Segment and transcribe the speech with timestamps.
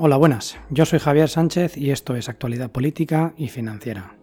[0.00, 0.56] Hola, buenas.
[0.70, 4.14] Yo soy Javier Sánchez y esto es Actualidad Política y Financiera.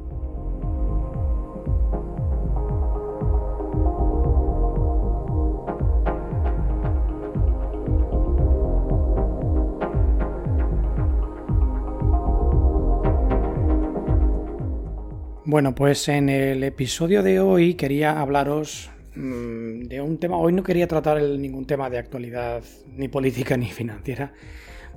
[15.50, 20.36] Bueno, pues en el episodio de hoy quería hablaros mm, de un tema.
[20.36, 22.66] Hoy no quería tratar ningún tema de actualidad,
[22.98, 24.34] ni política ni financiera,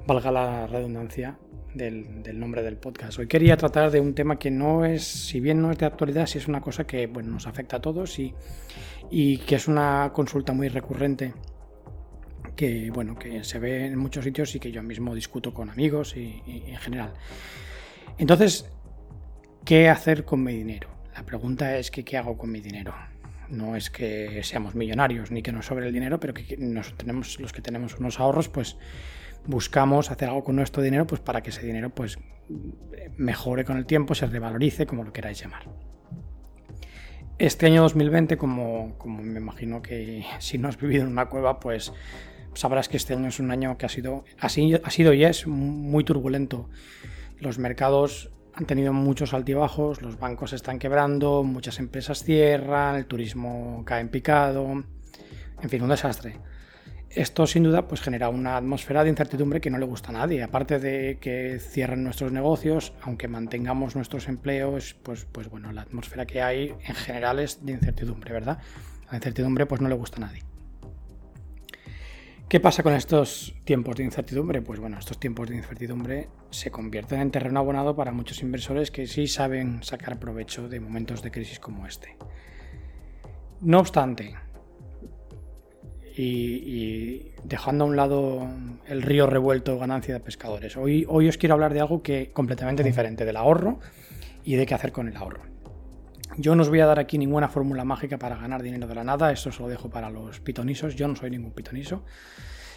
[0.06, 1.38] valga la redundancia
[1.74, 3.18] del, nombre del podcast.
[3.18, 6.26] Hoy quería tratar de un tema que no es, si bien no es de actualidad,
[6.26, 8.34] sí es una cosa que bueno, nos afecta a todos y,
[9.10, 11.34] y que es una consulta muy recurrente
[12.56, 16.16] que bueno que se ve en muchos sitios y que yo mismo discuto con amigos
[16.16, 17.12] y en general.
[18.18, 18.70] Entonces,
[19.64, 20.88] ¿Qué hacer con mi dinero?
[21.14, 22.94] La pregunta es que ¿qué hago con mi dinero?
[23.50, 27.38] No es que seamos millonarios ni que nos sobre el dinero, pero que nos tenemos,
[27.40, 28.76] los que tenemos unos ahorros, pues
[29.46, 32.18] buscamos hacer algo con nuestro dinero pues para que ese dinero pues
[33.16, 35.64] mejore con el tiempo, se revalorice, como lo queráis llamar.
[37.38, 41.60] Este año 2020, como, como me imagino que si no has vivido en una cueva,
[41.60, 41.92] pues
[42.54, 46.04] sabrás que este año es un año que ha sido, ha sido y es muy
[46.04, 46.68] turbulento.
[47.38, 53.82] Los mercados han tenido muchos altibajos, los bancos están quebrando, muchas empresas cierran, el turismo
[53.86, 54.84] cae en picado,
[55.62, 56.36] en fin, un desastre.
[57.10, 60.44] Esto sin duda pues genera una atmósfera de incertidumbre que no le gusta a nadie.
[60.44, 66.24] Aparte de que cierren nuestros negocios, aunque mantengamos nuestros empleos, pues, pues bueno, la atmósfera
[66.24, 68.58] que hay en general es de incertidumbre, ¿verdad?
[69.10, 70.44] La incertidumbre pues no le gusta a nadie.
[72.48, 74.62] ¿Qué pasa con estos tiempos de incertidumbre?
[74.62, 79.08] Pues bueno, estos tiempos de incertidumbre se convierten en terreno abonado para muchos inversores que
[79.08, 82.16] sí saben sacar provecho de momentos de crisis como este.
[83.60, 84.34] No obstante,
[86.22, 88.48] y, dejando a un lado
[88.86, 92.82] el río revuelto ganancia de pescadores, hoy, hoy os quiero hablar de algo que completamente
[92.82, 93.78] diferente, del ahorro
[94.44, 95.42] y de qué hacer con el ahorro.
[96.36, 99.04] Yo no os voy a dar aquí ninguna fórmula mágica para ganar dinero de la
[99.04, 102.04] nada, esto se lo dejo para los pitonisos, yo no soy ningún pitoniso.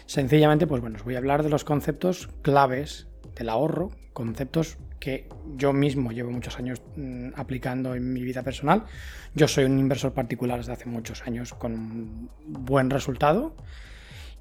[0.06, 3.06] Sencillamente, pues bueno, os voy a hablar de los conceptos claves
[3.36, 8.84] del ahorro, conceptos que yo mismo llevo muchos años mm, aplicando en mi vida personal.
[9.34, 13.54] Yo soy un inversor particular desde hace muchos años con buen resultado.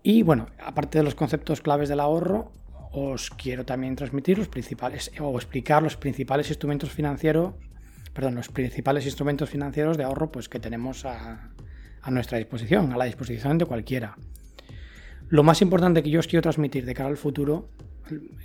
[0.03, 2.53] Y bueno, aparte de los conceptos claves del ahorro,
[2.93, 7.55] os quiero también transmitir los principales o explicar los principales instrumentos financieros
[8.13, 11.49] perdón, los principales instrumentos financieros de ahorro pues, que tenemos a,
[12.09, 14.15] nuestra disposición, a la disposición de cualquiera.
[15.27, 17.69] Lo más importante que yo os quiero transmitir de cara al futuro,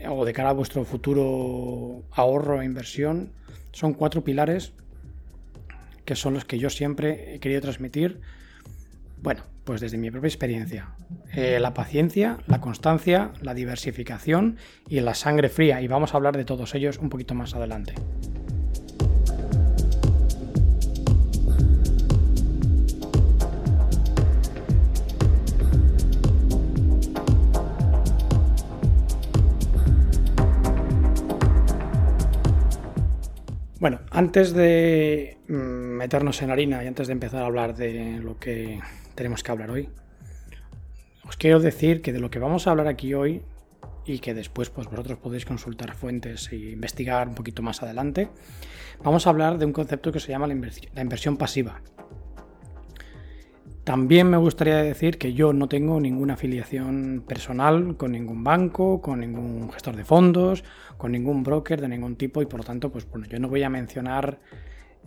[0.08, 3.30] o de cara a vuestro futuro ahorro e inversión,
[3.72, 4.72] son cuatro pilares
[6.04, 8.20] que son los que yo siempre he querido transmitir.
[9.20, 10.88] Bueno, pues desde mi propia experiencia.
[11.34, 14.56] Eh, la paciencia, la constancia, la diversificación
[14.88, 15.82] y la sangre fría.
[15.82, 17.92] Y vamos a hablar de todos ellos un poquito más adelante.
[34.18, 38.80] Antes de mm, meternos en harina y antes de empezar a hablar de lo que
[39.14, 39.90] tenemos que hablar hoy,
[41.24, 43.42] os quiero decir que de lo que vamos a hablar aquí hoy
[44.04, 48.28] y que después pues vosotros podéis consultar fuentes e investigar un poquito más adelante,
[49.04, 50.54] vamos a hablar de un concepto que se llama la,
[51.00, 51.80] inversión pasiva.
[53.88, 59.20] También me gustaría decir que yo no tengo ninguna afiliación personal con ningún banco, con
[59.20, 60.62] ningún gestor de fondos,
[60.98, 63.62] con ningún broker de ningún tipo y por lo tanto, pues bueno, yo no voy
[63.62, 64.40] a mencionar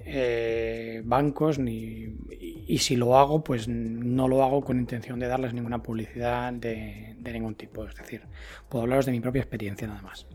[0.03, 2.15] eh, bancos ni
[2.67, 7.15] y, si lo hago, pues no lo hago con intención de darles ninguna publicidad de,
[7.31, 7.85] ningún tipo.
[7.85, 8.23] Es decir,
[8.67, 10.25] puedo hablaros de mi propia experiencia nada más.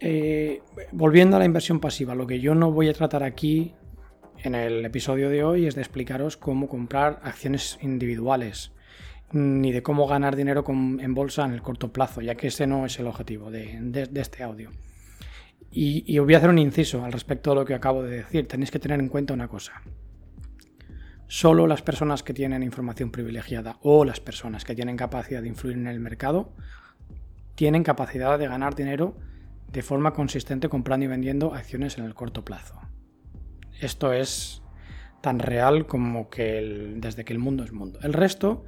[0.00, 0.60] Eh,
[0.92, 3.72] volviendo a la inversión pasiva, lo que yo no voy a tratar aquí
[4.46, 8.72] en el episodio de hoy es de explicaros cómo comprar acciones individuales,
[9.32, 12.86] ni de cómo ganar dinero en bolsa en el corto plazo, ya que ese no
[12.86, 14.70] es el objetivo de, este audio.
[15.70, 18.46] Y, y, voy a hacer un inciso al respecto de lo que acabo de decir.
[18.46, 19.82] Tenéis que tener en cuenta una cosa.
[21.26, 25.76] Solo las personas que tienen información privilegiada o las personas que tienen capacidad de influir
[25.76, 26.52] en el mercado
[27.56, 29.16] tienen capacidad de ganar dinero
[29.72, 32.85] de forma consistente comprando y vendiendo acciones en el corto plazo.
[33.80, 34.62] Esto es
[35.20, 37.98] tan real como que desde que el mundo es mundo.
[38.02, 38.64] El resto,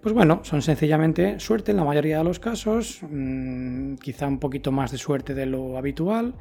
[0.00, 4.72] pues bueno, son sencillamente suerte en la mayoría de los casos, mm, quizá un poquito
[4.72, 6.34] más de suerte de lo habitual.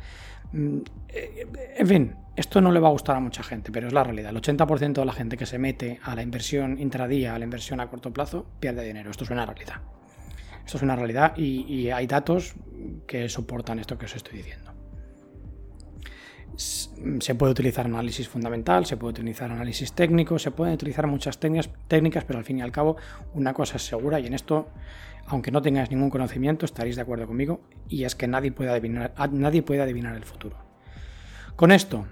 [0.52, 0.80] Mm,
[1.10, 1.48] eh,
[1.78, 4.32] en fin, esto no le va a gustar a mucha gente, pero es la realidad.
[4.32, 7.80] El 80% de la gente que se mete a la inversión intradía, a la inversión
[7.80, 9.12] a corto plazo, pierde dinero.
[9.12, 9.82] Esto es una realidad.
[10.66, 12.56] Esto es una realidad y, hay datos
[13.06, 14.73] que soportan esto que os estoy diciendo.
[16.56, 22.24] Se puede utilizar análisis fundamental, se puede utilizar análisis técnico, se pueden utilizar muchas técnicas,
[22.26, 22.98] pero al fin y al cabo
[23.34, 24.68] una cosa es segura y en esto,
[25.28, 29.14] aunque no tengáis ningún conocimiento, estaréis de acuerdo conmigo y es que nadie puede adivinar,
[29.32, 30.58] nadie puede adivinar el futuro.
[31.56, 32.06] Con esto,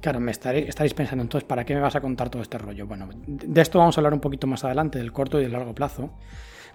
[0.00, 2.86] claro, me estaréis pensando entonces, ¿para qué me vas a contar todo este rollo?
[2.86, 5.74] Bueno, de esto vamos a hablar un poquito más adelante, del corto y del largo
[5.74, 6.12] plazo.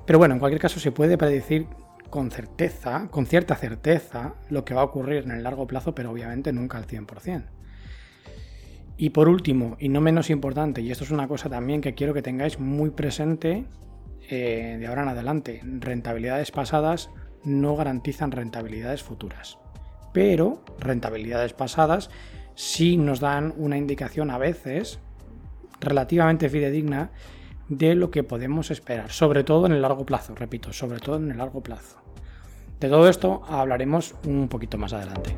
[0.06, 1.68] Pero bueno, en cualquier caso se puede predecir
[2.10, 6.12] con certeza, con cierta certeza, lo que va a ocurrir en el largo plazo, pero
[6.12, 7.46] obviamente nunca al 100%.
[8.98, 12.14] Y por último, y no menos importante, y esto es una cosa también que quiero
[12.14, 13.66] que tengáis muy presente
[14.30, 17.10] eh, de ahora en adelante, rentabilidades pasadas
[17.44, 19.58] no garantizan rentabilidades futuras.
[20.14, 22.10] Pero rentabilidades pasadas
[22.56, 25.00] sí nos dan una indicación a veces
[25.82, 27.12] relativamente fidedigna
[27.70, 31.32] de lo que podemos esperar, sobre todo en el largo plazo, repito, sobre todo en
[31.32, 31.98] el largo plazo.
[32.80, 35.36] De todo esto hablaremos un poquito más adelante.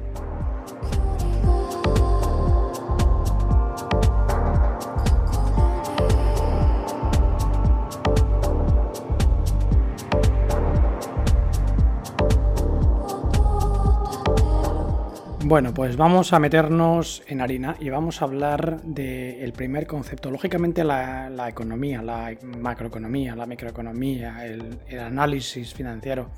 [15.48, 20.30] Bueno, pues vamos a meternos en harina y vamos a hablar del primer concepto.
[20.30, 26.30] Lógicamente la, economía, la macroeconomía, la microeconomía, el, análisis financiero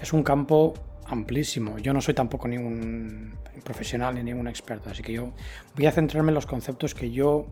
[0.00, 0.72] es un campo
[1.04, 1.76] amplísimo.
[1.80, 5.34] Yo no soy tampoco ningún profesional ni ningún experto, así que yo
[5.76, 7.44] voy a centrarme en los conceptos que yo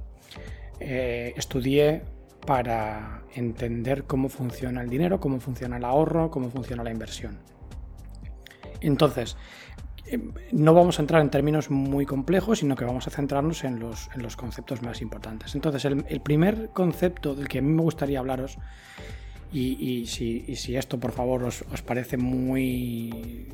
[0.80, 2.00] eh, estudié
[2.46, 7.36] para entender cómo funciona el dinero, cómo funciona el ahorro, cómo funciona la inversión.
[8.80, 9.36] Entonces,
[10.52, 14.08] no vamos a entrar en términos muy complejos, sino que vamos a centrarnos en los,
[14.36, 15.54] conceptos más importantes.
[15.54, 18.58] Entonces, el, primer concepto del que a mí me gustaría hablaros,
[19.52, 23.46] y, si, esto por favor os, parece muy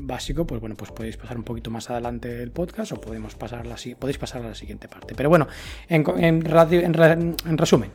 [0.00, 3.66] básico, pues bueno, pues podéis pasar un poquito más adelante el podcast o podemos pasar
[3.66, 5.14] la, podéis pasar a la siguiente parte.
[5.16, 5.48] Pero bueno,
[5.88, 7.90] en, en resumen,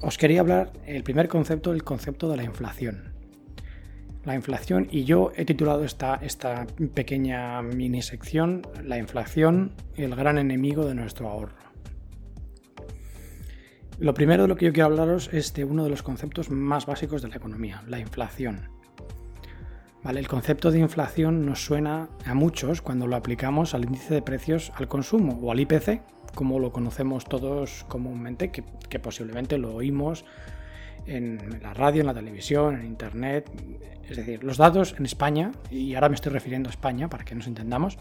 [0.00, 3.17] os quería hablar el primer concepto, el concepto de la inflación
[4.24, 10.38] la inflación y yo he titulado esta, esta pequeña mini sección La inflación, el gran
[10.38, 11.54] enemigo de nuestro ahorro.
[13.98, 16.86] Lo primero de lo que yo quiero hablaros es de uno de los conceptos más
[16.86, 18.70] básicos de la economía, la inflación.
[20.04, 20.20] ¿Vale?
[20.20, 24.72] El concepto de inflación nos suena a muchos cuando lo aplicamos al índice de precios
[24.76, 26.02] al consumo o al IPC,
[26.36, 30.24] como lo conocemos todos comúnmente, que, que posiblemente lo oímos
[31.08, 33.50] en la radio, en la televisión, en internet.
[34.08, 37.34] Es decir, los datos en España, y ahora me estoy refiriendo a España para que
[37.34, 37.98] nos entendamos,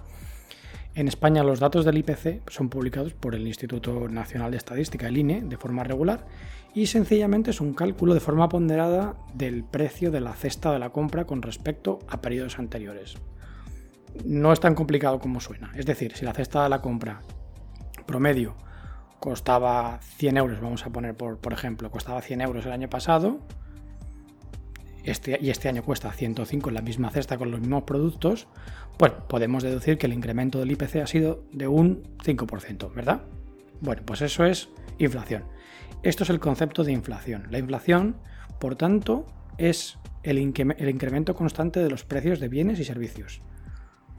[0.96, 5.17] en España los datos del IPC son publicados por el Instituto Nacional de Estadística, el
[5.17, 6.25] INE, de forma regular
[6.74, 10.89] y sencillamente es un cálculo de forma ponderada del precio de la cesta de la
[10.89, 13.15] compra con respecto a periodos anteriores.
[14.25, 15.72] No es tan complicado como suena.
[15.75, 17.22] Es decir, si la cesta de la compra
[18.05, 18.55] promedio
[19.19, 23.39] costaba 100 euros, vamos a poner por, por ejemplo, costaba 100 euros el año pasado
[25.07, 28.47] este, y este año cuesta 105 en la misma cesta con los mismos productos,
[28.97, 33.21] pues podemos deducir que el incremento del IPC ha sido de un 5%, ¿verdad?
[33.79, 35.45] Bueno, pues eso es inflación.
[36.03, 37.47] Esto es el concepto de inflación.
[37.51, 38.17] La inflación,
[38.59, 39.25] por tanto,
[39.57, 43.41] es el, el incremento constante de los precios de bienes y servicios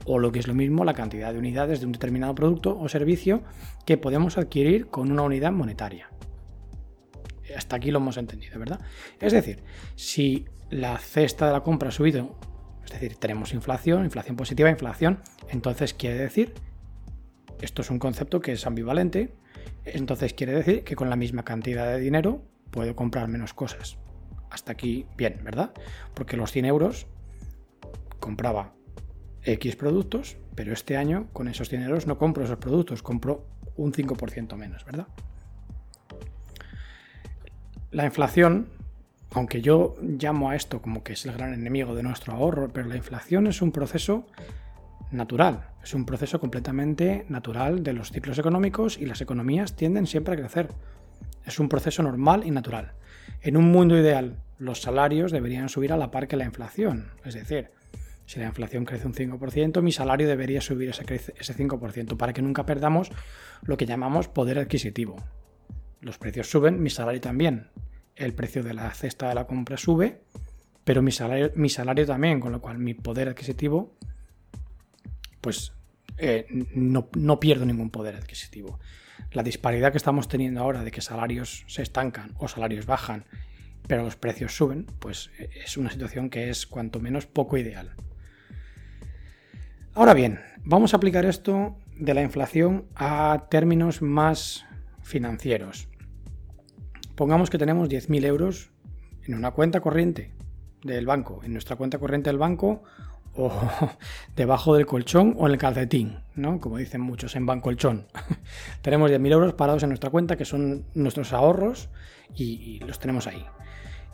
[0.05, 2.89] o lo que es lo mismo la cantidad de unidades de un determinado producto o
[2.89, 3.43] servicio
[3.85, 6.09] que podemos adquirir con una unidad monetaria.
[7.55, 8.79] Hasta aquí lo hemos entendido, ¿verdad?
[9.19, 9.63] Es decir,
[9.95, 12.37] si la cesta de la compra ha subido,
[12.85, 16.53] es decir, tenemos inflación, inflación positiva, inflación, entonces quiere decir,
[17.61, 19.33] esto es un concepto que es ambivalente,
[19.83, 23.97] entonces quiere decir que con la misma cantidad de dinero puedo comprar menos cosas.
[24.49, 25.71] Hasta aquí bien, ¿verdad?
[26.13, 27.07] Porque los 100 euros
[28.19, 28.73] compraba
[29.43, 33.45] X productos, pero este año con esos dineros no compro esos productos, compro
[33.77, 35.07] un 5% menos, ¿verdad?
[37.91, 38.67] La inflación,
[39.31, 42.87] aunque yo llamo a esto como que es el gran enemigo de nuestro ahorro, pero
[42.87, 44.27] la inflación es un proceso
[45.11, 50.35] natural, es un proceso completamente natural de los ciclos económicos y las economías tienden siempre
[50.35, 50.69] a crecer.
[51.45, 52.93] Es un proceso normal y natural.
[53.41, 57.11] En un mundo ideal, los salarios deberían subir a la par que la inflación.
[57.25, 57.71] Es decir,
[58.29, 62.43] si la inflación crece un 5%, mi salario debería subir ese, ese 5% para que
[62.43, 63.11] nunca perdamos
[63.63, 65.15] lo que llamamos poder adquisitivo.
[65.99, 67.71] Los precios suben, mi salario también.
[68.15, 70.21] El precio de la cesta de la compra sube,
[70.83, 73.97] pero mi salario, mi salario también, con lo cual mi poder adquisitivo,
[75.41, 75.73] pues
[76.19, 76.45] eh,
[76.75, 78.79] no, no pierdo ningún poder adquisitivo.
[79.31, 83.25] La disparidad que estamos teniendo ahora de que salarios se estancan o salarios bajan
[83.87, 87.95] pero los precios suben, pues eh, es una situación que es cuanto menos poco ideal.
[89.99, 94.65] Ahora bien, vamos a aplicar esto de la inflación a términos más
[95.03, 95.89] financieros.
[97.15, 98.71] Pongamos que tenemos 10.000 euros
[99.25, 100.31] en una cuenta corriente
[100.83, 102.81] del banco, en nuestra cuenta corriente del banco
[103.33, 103.51] o
[104.37, 106.61] debajo del colchón o en el calcetín, ¿no?
[106.61, 108.07] Como dicen muchos en bancolchón.
[108.81, 111.89] tenemos 10.000 euros parados en nuestra cuenta que son nuestros ahorros
[112.33, 113.45] y los tenemos ahí.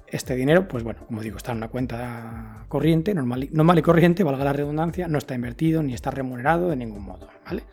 [0.08, 4.44] Este dinero, pues bueno, como digo, está en una cuenta corriente, normal y, corriente, valga
[4.44, 7.64] la redundancia, no está invertido ni está remunerado de ningún modo, ¿vale?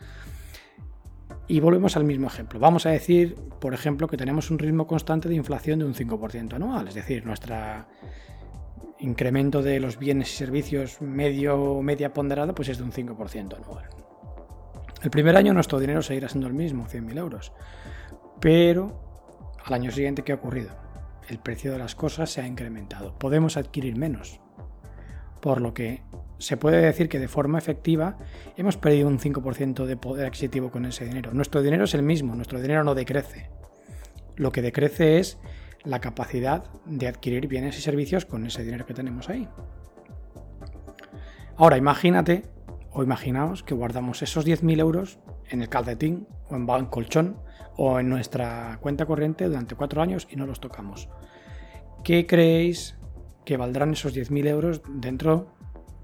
[1.47, 2.59] Y volvemos al mismo ejemplo.
[2.59, 6.53] Vamos a decir, por ejemplo, que tenemos un ritmo constante de inflación de un 5%
[6.53, 7.55] anual, es decir, nuestro
[8.99, 13.89] incremento de los bienes y servicios medio media ponderada pues es de un 5% anual.
[15.03, 17.51] El primer año nuestro dinero seguirá siendo el mismo, 100.000 euros.
[18.39, 19.01] Pero
[19.65, 20.82] al año siguiente, ¿qué ha ocurrido?
[21.29, 23.17] El precio de las cosas se ha incrementado.
[23.17, 24.39] Podemos adquirir menos.
[25.41, 26.03] Por lo que
[26.37, 28.17] se puede decir que de forma efectiva
[28.57, 31.33] hemos perdido un 5% de poder adquisitivo con ese dinero.
[31.33, 33.49] Nuestro dinero es el mismo, nuestro dinero no decrece.
[34.35, 35.37] Lo que decrece es
[35.83, 39.47] la capacidad de adquirir bienes y servicios con ese dinero que tenemos ahí.
[41.55, 42.43] Ahora imagínate
[42.91, 47.37] o imaginaos que guardamos esos 10.000 euros en el calcetín o en un colchón
[47.77, 51.09] o en nuestra cuenta corriente durante cuatro años y no los tocamos.
[52.03, 52.97] ¿Qué creéis
[53.45, 55.47] que valdrán esos 10.000 euros dentro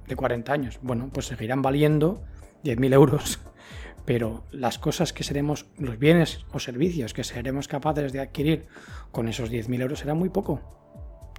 [0.07, 0.79] de 40 años?
[0.81, 2.23] Bueno, pues seguirán valiendo
[2.63, 3.39] 10.000 euros,
[4.05, 8.67] pero las cosas que seremos, los bienes o servicios que seremos capaces de adquirir
[9.11, 10.61] con esos 10.000 euros será muy poco.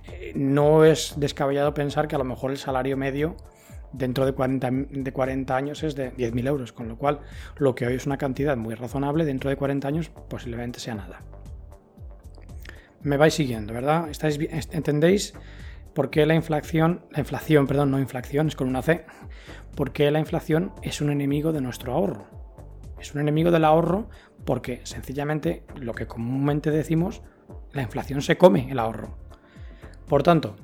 [0.06, 3.37] Eh, no es descabellado pensar que a lo mejor el salario medio
[3.92, 7.20] dentro de 40, de 40 años es de 10.000 euros, con lo cual
[7.56, 11.23] lo que hoy es una cantidad muy razonable, dentro de 40 años posiblemente sea nada.
[13.02, 14.09] Me vais siguiendo, ¿verdad?
[14.11, 14.38] ¿Estáis,
[14.73, 15.35] ¿Entendéis
[15.94, 19.06] por qué la inflación, la inflación, perdón, no inflación, es con una C,
[19.75, 22.26] por qué la inflación es un enemigo de nuestro ahorro?
[23.00, 24.09] Es un enemigo del ahorro
[24.44, 27.23] porque sencillamente lo que comúnmente decimos,
[27.73, 29.16] la inflación se come el ahorro.
[30.06, 30.56] Por tanto,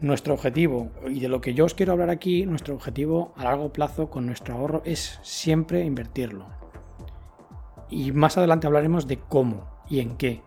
[0.00, 3.72] nuestro objetivo, y de lo que yo os quiero hablar aquí, nuestro objetivo a largo
[3.72, 6.46] plazo con nuestro ahorro es siempre invertirlo.
[7.90, 10.42] Y más adelante hablaremos de cómo y en qué.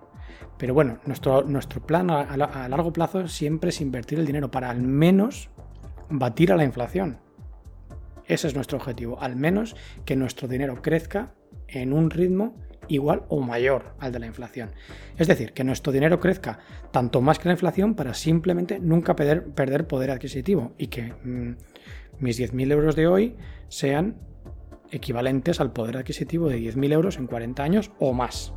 [0.57, 4.69] Pero bueno, nuestro, nuestro plan a, a largo plazo siempre es invertir el dinero para
[4.69, 5.49] al menos
[6.09, 7.19] batir a la inflación.
[8.25, 11.33] Ese es nuestro objetivo, al menos que nuestro dinero crezca
[11.67, 12.55] en un ritmo
[12.87, 14.71] igual o mayor al de la inflación.
[15.17, 16.59] Es decir, que nuestro dinero crezca
[16.91, 21.55] tanto más que la inflación para simplemente nunca perder, poder adquisitivo y que mm,
[22.19, 23.35] mis 10.000 euros de hoy
[23.67, 24.15] sean
[24.91, 28.53] equivalentes al poder adquisitivo de 10.000 euros en 40 años o más.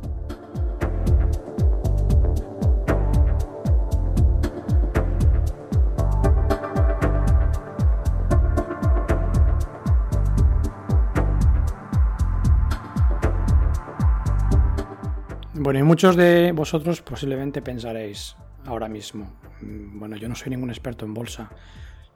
[15.63, 20.71] Bueno, y muchos de vosotros posiblemente pensaréis ahora mismo, mm, bueno, yo no soy ningún
[20.71, 21.51] experto en bolsa,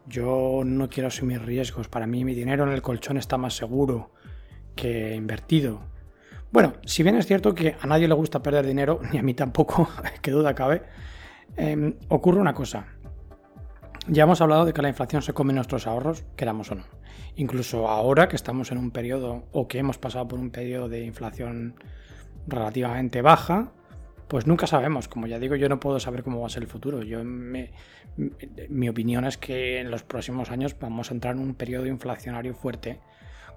[0.07, 4.09] yo no quiero asumir riesgos, para mí mi dinero en el colchón está más seguro
[4.75, 5.81] que invertido.
[6.51, 9.35] Bueno, si bien es cierto que a nadie le gusta perder dinero, ni a mí
[9.35, 9.87] tampoco,
[10.23, 10.81] que duda cabe,
[11.55, 12.87] em, ocurre una cosa.
[14.07, 16.85] Ya hemos hablado de que la inflación se come nuestros ahorros, queramos o no.
[17.35, 21.05] Incluso ahora que estamos en un periodo o que hemos pasado por un periodo de
[21.05, 21.75] inflación
[22.47, 23.71] relativamente baja,
[24.27, 25.07] pues nunca sabemos.
[25.07, 27.03] Como ya digo, yo no puedo saber cómo va a ser el futuro.
[27.03, 31.85] Yo mi opinión es que en los próximos años vamos a entrar en un periodo
[31.85, 32.99] inflacionario fuerte,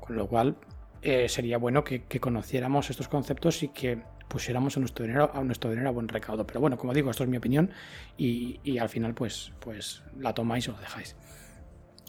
[0.01, 0.57] con lo cual
[1.03, 5.71] eh, sería bueno que, conociéramos estos conceptos y que pusiéramos a nuestro dinero a nuestro
[5.71, 6.47] dinero a buen recaudo.
[6.47, 7.71] Pero bueno, como digo, esto es mi opinión
[8.17, 11.17] y, y al final pues, pues la tomáis o lo dejáis.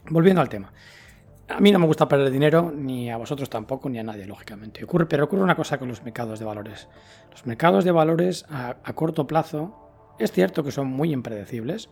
[0.09, 0.73] Volviendo al tema.
[1.49, 4.83] A mí no me gusta perder dinero, ni a vosotros tampoco, ni a nadie, lógicamente.
[4.83, 6.87] Ocurre, pero ocurre una cosa con los mercados de valores.
[7.31, 11.89] Los mercados de valores a, corto plazo es cierto que son muy impredecibles.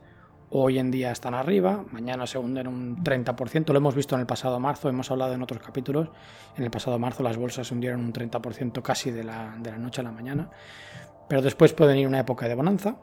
[0.52, 4.28] Hoy en día están arriba, mañana se hunden un 30%, lo hemos visto en el
[4.28, 6.10] pasado marzo, hemos hablado en otros capítulos.
[6.56, 9.78] En el pasado marzo las bolsas se hundieron un 30% casi de la, de la
[9.80, 10.52] noche a la mañana.
[11.28, 12.96] Pero después puede venir una época de bonanza,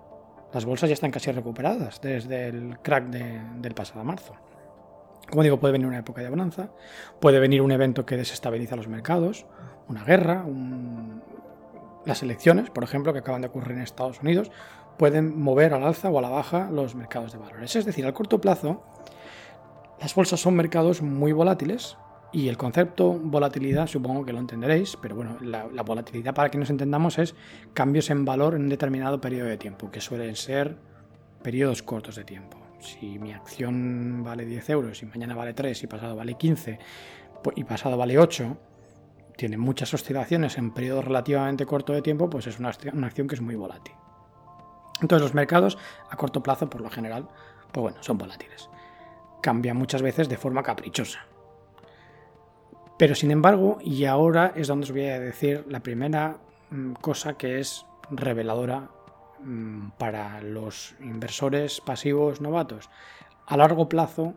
[0.52, 4.36] Las bolsas ya están casi recuperadas desde el crack del pasado marzo.
[5.30, 6.70] Como digo, puede venir una época de bonanza,
[7.20, 9.46] puede venir un evento que desestabiliza los mercados,
[9.88, 10.44] una guerra,
[12.04, 14.50] las elecciones, por ejemplo, que acaban de ocurrir en Estados Unidos,
[14.98, 17.74] pueden mover al alza o a la baja los mercados de valores.
[17.76, 18.82] Es decir, al corto plazo,
[20.00, 21.96] las bolsas son mercados muy volátiles
[22.32, 26.68] y el concepto volatilidad supongo que lo entenderéis, pero bueno, la, volatilidad para que nos
[26.68, 27.34] entendamos es
[27.74, 30.76] cambios en valor en un determinado periodo de tiempo, que suelen ser
[31.42, 32.63] periodos cortos de tiempo.
[32.84, 36.78] Si mi acción vale 10 euros y mañana vale 3 y pasado vale 15
[37.56, 38.56] y pasado vale 8,
[39.36, 43.40] tiene muchas oscilaciones en periodo relativamente corto de tiempo, pues es una, acción que es
[43.40, 43.94] muy volátil.
[45.00, 45.78] Entonces los mercados
[46.10, 47.28] a corto plazo, por lo general,
[47.72, 48.68] pues bueno, son volátiles.
[49.42, 51.20] Cambian muchas veces de forma caprichosa.
[52.98, 56.38] Pero sin embargo, y ahora es donde os voy a decir la primera
[56.70, 58.90] mm, cosa que es reveladora
[59.98, 62.90] para los inversores pasivos novatos.
[63.46, 64.34] A largo plazo,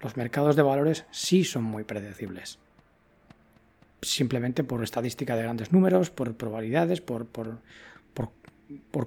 [0.00, 2.58] los mercados de valores sí son muy predecibles
[4.02, 7.60] simplemente por estadística de grandes números, por probabilidades, por, por,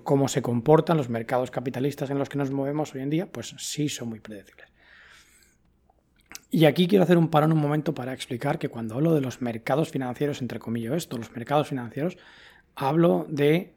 [0.04, 3.56] cómo se comportan los mercados capitalistas en los que nos movemos hoy en día, pues
[3.58, 4.68] sí son muy predecibles.
[6.52, 9.42] Y aquí quiero hacer un parón un momento para explicar que cuando hablo de los
[9.42, 12.18] mercados financieros, entre comillas esto, los mercados financieros,
[12.76, 13.74] hablo de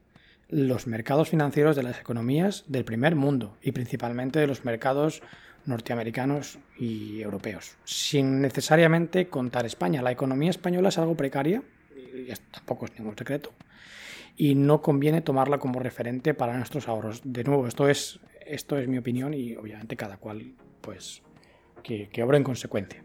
[0.53, 5.23] los mercados financieros de las economías del primer mundo y principalmente de los mercados
[5.65, 10.03] norteamericanos y europeos, sin necesariamente contar España.
[10.03, 11.63] La economía española es algo precaria,
[11.97, 13.55] y tampoco es ningún secreto,
[14.37, 17.23] y no conviene tomarla como referente para nuestros ahorros.
[17.25, 21.23] De nuevo, esto es, esto es mi opinión y obviamente cada cual pues
[21.83, 23.03] que, que obra en consecuencia.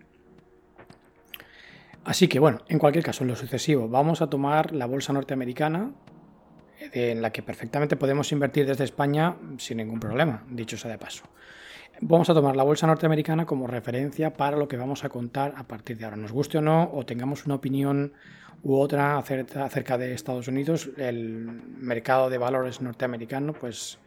[2.03, 5.93] Así que bueno, en cualquier caso, en lo sucesivo, vamos a tomar la bolsa norteamericana
[6.93, 11.23] en la que perfectamente podemos invertir desde España sin ningún problema, dicho sea de paso.
[11.99, 15.63] Vamos a tomar la bolsa norteamericana como referencia para lo que vamos a contar a
[15.63, 16.17] partir de ahora.
[16.17, 18.13] Nos guste o no, o tengamos una opinión
[18.63, 21.39] u otra acerca de Estados Unidos, el
[21.79, 23.99] mercado de valores norteamericano pues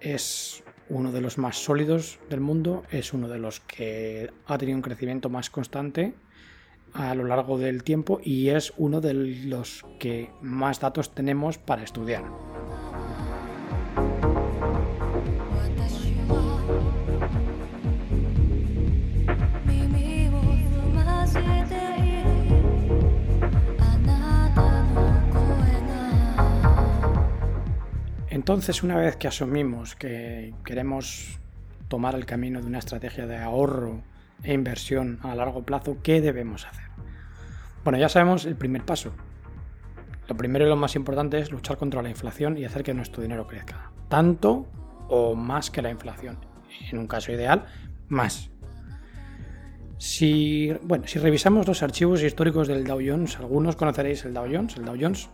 [0.00, 4.76] es uno de los más sólidos del mundo, es uno de los que ha tenido
[4.76, 6.14] un crecimiento más constante
[6.94, 11.82] a lo largo del tiempo y es uno de los que más datos tenemos para
[11.82, 12.24] estudiar.
[28.28, 31.38] Entonces, una vez que asumimos que queremos
[31.86, 34.02] tomar el camino de una estrategia de ahorro
[34.42, 36.84] e inversión a largo plazo, ¿qué debemos hacer?
[37.84, 39.12] Bueno, ya sabemos el primer paso.
[40.28, 43.22] Lo primero y lo más importante es luchar contra la inflación y hacer que nuestro
[43.22, 43.90] dinero crezca.
[44.08, 44.66] Tanto
[45.08, 46.38] o más que la inflación.
[46.90, 47.66] En un caso ideal,
[48.08, 48.50] más.
[49.98, 54.76] Si, bueno, si revisamos los archivos históricos del Dow Jones, algunos conoceréis el Dow Jones.
[54.76, 55.28] El Dow Jones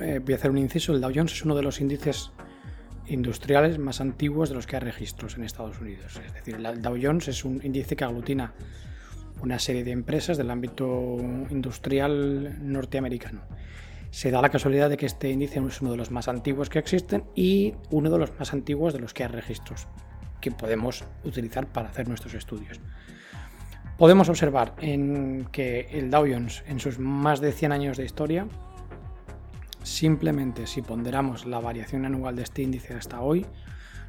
[0.00, 2.32] eh, voy a hacer un inciso, el Dow Jones es uno de los índices
[3.06, 6.20] industriales más antiguos de los que hay registros en Estados Unidos.
[6.24, 8.54] Es decir, el Dow Jones es un índice que aglutina
[9.42, 11.16] una serie de empresas del ámbito
[11.50, 13.42] industrial norteamericano.
[14.10, 16.78] Se da la casualidad de que este índice es uno de los más antiguos que
[16.78, 19.88] existen y uno de los más antiguos de los que hay registros
[20.40, 22.80] que podemos utilizar para hacer nuestros estudios.
[23.98, 28.46] Podemos observar en que el Dow Jones en sus más de 100 años de historia
[29.84, 33.44] Simplemente si ponderamos la variación anual de este índice hasta hoy,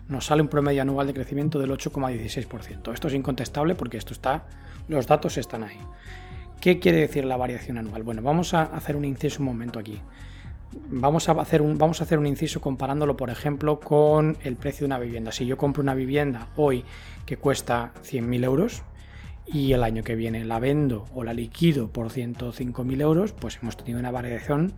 [0.08, 2.94] nos sale un promedio anual de crecimiento del 8,16%.
[2.94, 4.46] Esto es incontestable porque esto está,
[4.88, 5.78] los datos están ahí.
[6.62, 8.04] ¿Qué quiere decir la variación anual?
[8.04, 10.00] Bueno, vamos a hacer un inciso un momento aquí.
[10.90, 14.82] Vamos a, hacer un, vamos a hacer un inciso comparándolo, por ejemplo, con el precio
[14.82, 15.34] de una vivienda.
[15.34, 16.86] Si yo compro una vivienda hoy
[17.26, 18.84] que cuesta 100.000 euros
[19.46, 23.76] y el año que viene la vendo o la liquido por 105.000 euros, pues hemos
[23.76, 24.74] tenido una variación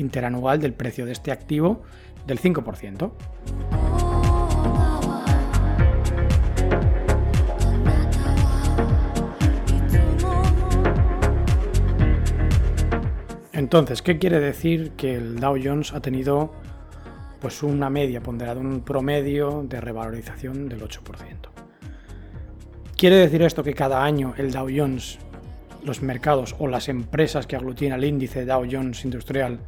[0.00, 1.82] interanual del precio de este activo
[2.26, 3.10] del 5%.
[13.52, 16.50] Entonces, ¿qué quiere decir que el Dow Jones ha tenido
[17.40, 21.50] pues una media ponderada, un promedio de revalorización del 8%?
[22.96, 25.18] ¿Quiere decir esto que cada año el Dow Jones,
[25.84, 29.58] los mercados o las empresas que aglutinan el índice Dow Jones Industrial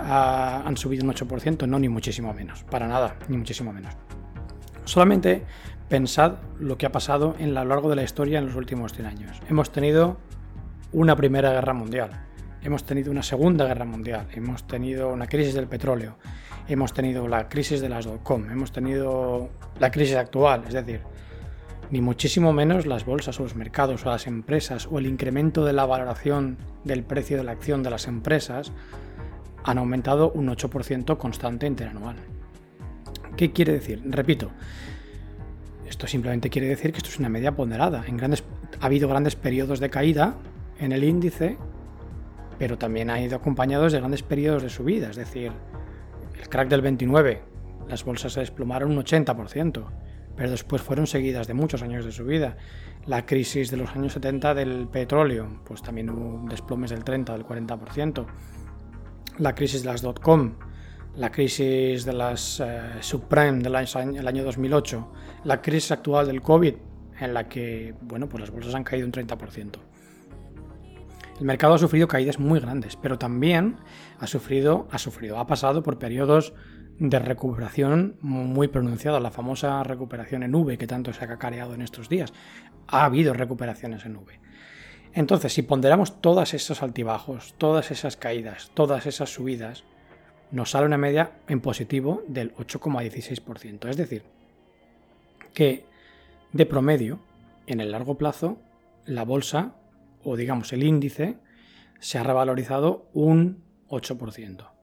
[0.00, 3.94] han subido un 8%, no ni muchísimo menos, para nada, ni muchísimo menos.
[4.84, 5.44] Solamente
[5.88, 9.06] pensad lo que ha pasado en lo largo de la historia en los últimos 100
[9.06, 9.40] años.
[9.48, 10.18] Hemos tenido
[10.92, 12.10] una primera guerra mundial,
[12.62, 16.16] hemos tenido una segunda guerra mundial, hemos tenido una crisis del petróleo,
[16.68, 21.00] hemos tenido la crisis de las dot-com, hemos tenido la crisis actual, es decir,
[21.90, 25.72] ni muchísimo menos las bolsas o los mercados o las empresas o el incremento de
[25.72, 28.72] la valoración del precio de la acción de las empresas
[29.64, 32.16] han aumentado un 8% constante interanual.
[33.36, 34.02] ¿Qué quiere decir?
[34.04, 34.50] Repito,
[35.88, 38.04] esto simplemente quiere decir que esto es una media ponderada.
[38.06, 40.34] En ha habido grandes periodos de caída
[40.78, 41.56] en el índice,
[42.58, 45.10] pero también ha ido acompañados de grandes periodos de subida.
[45.10, 45.52] Es decir,
[46.40, 47.42] el crack del 29,
[47.88, 49.84] las bolsas se desplomaron un 80%,
[50.36, 52.56] pero después fueron seguidas de muchos años de subida.
[53.06, 57.46] La crisis de los años 70 del petróleo, pues también hubo desplomes del 30, del
[57.46, 58.26] 40%
[59.38, 60.54] la crisis de las dot-com,
[61.16, 65.12] la crisis de las eh, subprime del año, año 2008,
[65.44, 66.74] la crisis actual del COVID,
[67.20, 69.78] en la que bueno, pues las bolsas han caído un 30%.
[71.38, 73.76] El mercado ha sufrido caídas muy grandes, pero también
[74.18, 76.52] ha sufrido, ha sufrido, ha pasado por periodos
[76.98, 81.80] de recuperación muy pronunciada, la famosa recuperación en V que tanto se ha cacareado en
[81.80, 82.34] estos días.
[82.88, 84.38] Ha habido recuperaciones en V.
[85.12, 89.84] Entonces, si ponderamos todos esos altibajos, todas esas caídas, todas esas subidas,
[90.50, 93.88] nos sale una media en positivo del 8,16%.
[93.88, 94.22] Es decir,
[95.52, 95.84] que
[96.52, 97.20] de promedio,
[97.66, 98.58] en el largo plazo,
[99.04, 99.74] la bolsa,
[100.22, 101.36] o digamos el índice,
[101.98, 104.79] se ha revalorizado un 8%.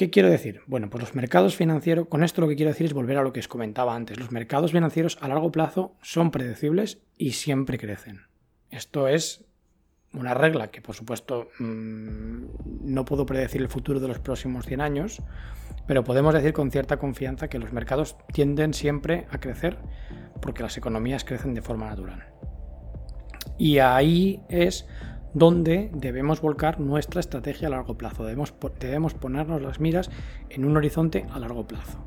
[0.00, 0.62] ¿Qué quiero decir?
[0.66, 3.34] Bueno, pues los mercados financieros, con esto lo que quiero decir es volver a lo
[3.34, 4.18] que os comentaba antes.
[4.18, 8.22] Los mercados financieros a largo plazo son predecibles y siempre crecen.
[8.70, 9.44] Esto es
[10.14, 12.44] una regla que, por supuesto, mm,
[12.80, 15.22] no puedo predecir el futuro de los próximos 100 años,
[15.86, 19.76] pero podemos decir con cierta confianza que los mercados tienden siempre a crecer
[20.40, 22.24] porque las economías crecen de forma natural.
[23.58, 24.86] Y ahí es
[25.34, 28.24] donde debemos volcar nuestra estrategia a largo plazo.
[28.24, 30.10] Debemos, debemos ponernos las miras
[30.48, 31.98] en un horizonte a largo plazo.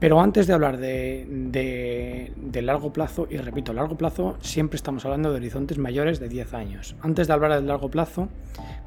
[0.00, 5.36] Pero antes de hablar de, largo plazo, y repito, largo plazo, siempre estamos hablando de
[5.36, 6.96] horizontes mayores de 10 años.
[7.02, 8.28] Antes de hablar del largo plazo,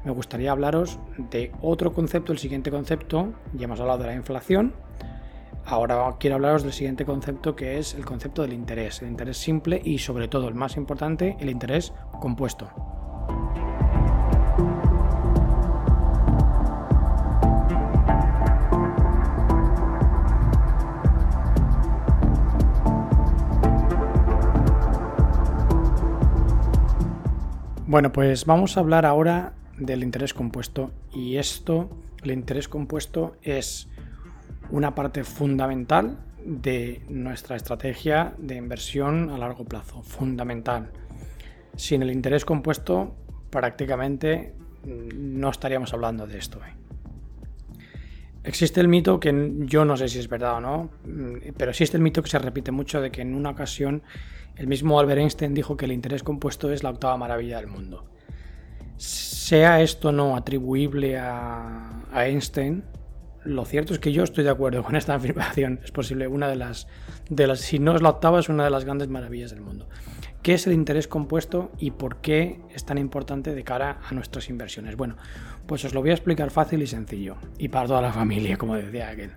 [0.04, 0.98] me gustaría hablaros
[1.30, 4.72] de otro concepto, el siguiente concepto, ya hemos hablado de la inflación,
[5.66, 9.80] Ahora quiero hablaros del siguiente concepto que es el concepto del interés, el interés simple
[9.82, 12.68] y sobre todo el más importante, el interés compuesto.
[27.86, 31.90] Bueno, pues vamos a hablar ahora del interés compuesto y esto,
[32.22, 33.88] el interés compuesto es
[34.70, 40.02] una parte fundamental de nuestra estrategia de inversión a largo plazo.
[40.02, 40.90] Fundamental.
[41.76, 43.14] Sin el interés compuesto,
[43.50, 46.58] prácticamente mm, no estaríamos hablando de esto.
[46.58, 46.74] ¿eh?
[48.44, 51.96] Existe el mito que yo no sé si es verdad o no, mm, pero existe
[51.96, 54.02] el mito que se repite mucho de que en una ocasión
[54.56, 58.04] el mismo Albert Einstein dijo que el interés compuesto es la octava maravilla del mundo.
[58.96, 62.84] Sea esto no atribuible a, a Einstein,
[63.44, 65.80] lo cierto es que yo estoy de acuerdo con esta afirmación.
[65.84, 66.86] Es posible una de las,
[67.28, 69.88] de las, si no es la octava, es una de las grandes maravillas del mundo.
[70.42, 74.50] ¿Qué es el interés compuesto y por qué es tan importante de cara a nuestras
[74.50, 74.94] inversiones?
[74.94, 75.16] Bueno,
[75.66, 77.36] pues os lo voy a explicar fácil y sencillo.
[77.56, 79.30] Y para toda la familia, como decía aquel.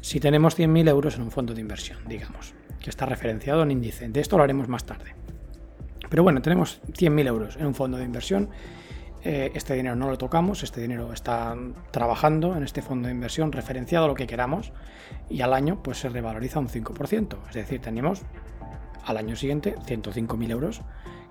[0.00, 4.08] Si tenemos 100.000 euros en un fondo de inversión, digamos, que está referenciado en índice,
[4.08, 5.14] de esto lo haremos más tarde.
[6.10, 8.50] Pero bueno, tenemos 100.000 euros en un fondo de inversión
[9.24, 11.56] eh, este dinero no lo tocamos, este dinero está
[11.90, 14.72] trabajando en este fondo de inversión referenciado a lo que queramos
[15.28, 17.36] y al año pues se revaloriza un 5%.
[17.48, 18.22] Es decir, tenemos
[19.04, 20.82] al año siguiente 105.000 euros,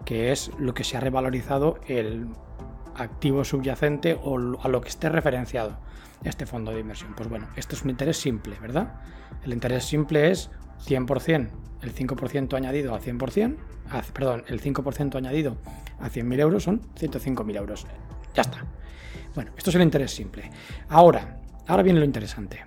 [0.06, 2.28] que es lo que se ha revalorizado el
[2.96, 5.78] activo subyacente o a lo que esté referenciado
[6.24, 7.14] este fondo de inversión.
[7.16, 9.02] Pues bueno, esto es un interés simple, ¿verdad?
[9.44, 10.50] El interés simple es
[10.86, 11.50] 100%,
[11.82, 13.58] el 5% añadido a 100%,
[14.14, 15.58] perdón, el 5% añadido
[16.00, 17.86] a 100.000 euros son 105.000 euros.
[18.34, 18.66] Ya está.
[19.36, 20.50] Bueno, esto es el interés simple.
[20.90, 22.66] Ahora, ahora viene lo interesante.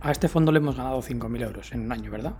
[0.00, 2.34] A este fondo le hemos ganado 5.000 euros en un año, ¿verdad?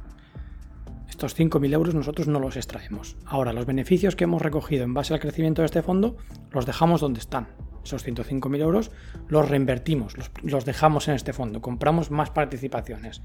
[1.09, 3.17] Estos 5.000 euros nosotros no los extraemos.
[3.25, 6.17] Ahora, los beneficios que hemos recogido en base al crecimiento de este fondo
[6.51, 7.49] los dejamos donde están.
[7.83, 8.91] Esos 105.000 euros
[9.29, 13.23] los reinvertimos, los dejamos en este fondo, compramos más participaciones,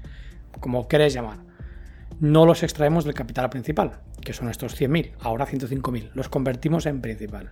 [0.60, 1.52] como queréis llamar
[2.22, 7.00] no los extraemos del capital principal, que son estos 100.000, ahora 105.000, los convertimos en
[7.00, 7.50] principal.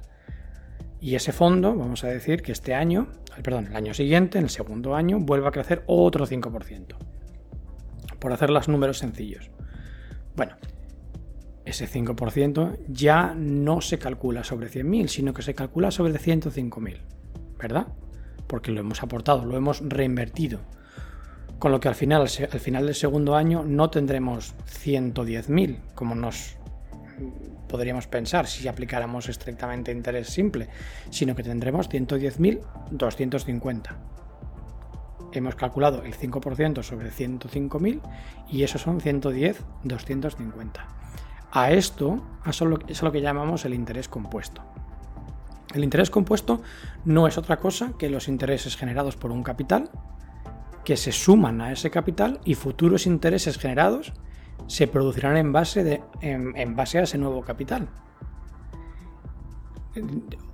[1.00, 3.08] Y ese fondo, vamos a decir que este año,
[3.42, 6.94] perdón, el año siguiente, en el segundo año, vuelve a crecer otro 5%.
[8.20, 9.50] Por hacer los números sencillos.
[10.36, 10.54] Bueno,
[11.64, 16.98] ese 5% ya no se calcula sobre 100.000, sino que se calcula sobre 105.000,
[17.58, 17.88] ¿verdad?
[18.46, 20.60] Porque lo hemos aportado, lo hemos reinvertido.
[21.60, 26.56] Con lo que al final, al final del segundo año no tendremos 110.000, como nos
[27.68, 30.68] podríamos pensar si aplicáramos estrictamente interés simple,
[31.10, 33.94] sino que tendremos 110.250.
[35.32, 38.00] Hemos calculado el 5% sobre 105.000
[38.48, 40.70] y eso son 110.250.
[41.52, 42.24] A esto
[42.88, 44.62] es lo que llamamos el interés compuesto.
[45.74, 46.62] El interés compuesto
[47.04, 49.90] no es otra cosa que los intereses generados por un capital
[50.84, 54.12] que se suman a ese capital y futuros intereses generados
[54.66, 56.02] se producirán en base,
[56.98, 57.88] a ese nuevo capital.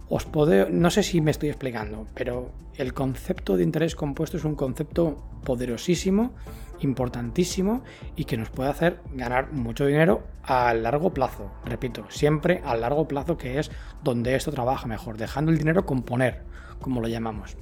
[0.08, 0.26] Os
[0.70, 5.16] no sé si me estoy explicando, pero el concepto de interés compuesto es un concepto
[5.44, 6.34] poderosísimo,
[6.80, 7.82] importantísimo
[8.16, 11.50] y que nos puede hacer ganar mucho dinero a largo plazo.
[11.64, 13.70] Repito, siempre a largo plazo que es
[14.02, 16.44] donde esto trabaja mejor, dejando el dinero componer,
[16.80, 17.56] como lo llamamos.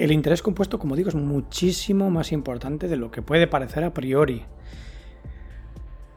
[0.00, 3.92] El interés compuesto, como digo, es muchísimo más importante de lo que puede parecer a
[3.92, 4.46] priori.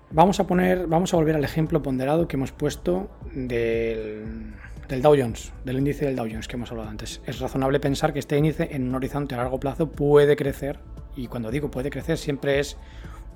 [0.10, 4.54] Vamos a poner, vamos a volver al ejemplo ponderado que hemos puesto del,
[5.02, 7.20] Dow Jones, del índice del Dow Jones que hemos hablado antes.
[7.26, 10.80] Es razonable pensar que este índice en un horizonte a largo plazo puede crecer,
[11.18, 12.78] y cuando digo puede crecer siempre es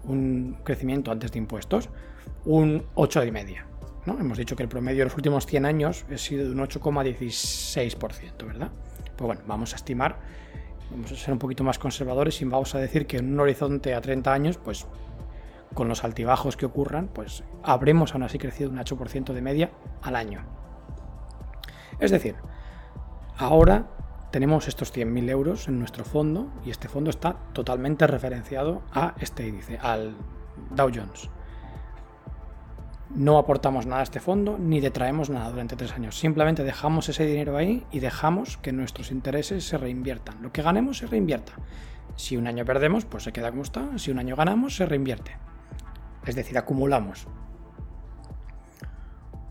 [0.06, 1.90] un crecimiento antes de impuestos,
[2.46, 3.66] un 8,5.
[4.06, 4.18] ¿no?
[4.18, 8.48] Hemos dicho que el promedio de los últimos 100 años ha sido de un 8,16%,
[8.48, 8.72] ¿verdad?
[9.18, 10.20] Pues bueno, vamos a estimar,
[10.92, 13.96] vamos a ser un poquito más conservadores y vamos a decir que en un horizonte
[13.96, 14.86] a 30 años, pues
[15.74, 19.72] con los altibajos que ocurran, pues habremos aún así crecido un 8% de media
[20.04, 20.46] al año.
[22.00, 22.36] Es decir,
[23.38, 23.88] ahora
[24.32, 29.48] tenemos estos 100.000 euros en nuestro fondo y este fondo está totalmente referenciado a este
[29.48, 30.16] índice, al
[30.76, 31.30] Dow Jones
[33.16, 36.18] no aportamos nada a este fondo ni detraemos nada durante tres años.
[36.18, 40.42] Simplemente dejamos ese dinero ahí y dejamos que nuestros intereses se reinviertan.
[40.42, 41.54] Lo que ganemos se reinvierta.
[42.16, 43.98] Si un año perdemos, pues se queda como está.
[43.98, 45.38] Si un año ganamos, se reinvierte.
[46.26, 47.28] Es decir, acumulamos.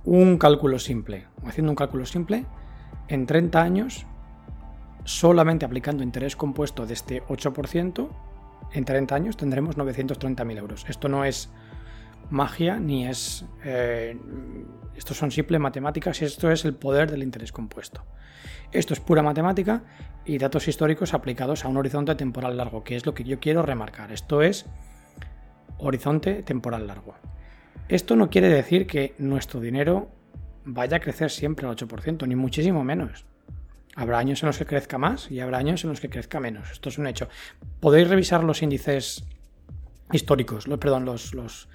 [0.04, 1.26] Un cálculo simple.
[1.46, 2.44] Haciendo un cálculo simple,
[3.08, 4.06] en 30 años,
[5.04, 8.08] solamente aplicando interés compuesto de este 8%,
[8.72, 10.84] en 30 años tendremos 930.000 euros.
[10.88, 11.50] Esto no es
[12.30, 13.44] magia ni es...
[13.64, 14.16] Eh,
[14.96, 18.02] esto son simples matemáticas y esto es el poder del interés compuesto.
[18.72, 19.84] Esto es pura matemática
[20.24, 23.62] y datos históricos aplicados a un horizonte temporal largo, que es lo que yo quiero
[23.62, 24.10] remarcar.
[24.10, 24.66] Esto es
[25.78, 27.14] horizonte temporal largo.
[27.88, 30.10] Esto no quiere decir que nuestro dinero
[30.64, 33.24] vaya a crecer siempre al 8%, ni muchísimo menos.
[33.94, 36.70] Habrá años en los que crezca más y habrá años en los que crezca menos.
[36.70, 37.28] Esto es un hecho.
[37.80, 39.24] Podéis revisar los índices
[40.12, 41.68] históricos, perdón, los, los,